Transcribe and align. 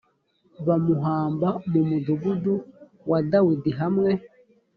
bamuhamba 0.67 1.47
mu 1.71 1.81
mudugudu 1.89 2.55
wa 3.09 3.19
dawidi 3.31 3.71
hamwe 3.79 4.11